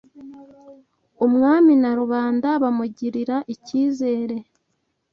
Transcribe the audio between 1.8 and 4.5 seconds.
na rubanda bamugirira icyizere